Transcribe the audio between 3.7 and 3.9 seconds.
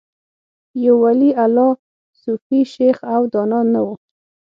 نه و